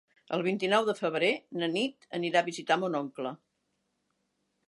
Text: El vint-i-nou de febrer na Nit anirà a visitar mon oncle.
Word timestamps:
El 0.35 0.43
vint-i-nou 0.45 0.87
de 0.87 0.95
febrer 0.99 1.29
na 1.63 1.69
Nit 1.75 2.09
anirà 2.19 2.41
a 2.41 2.47
visitar 2.49 2.77
mon 2.85 2.99
oncle. 3.03 3.35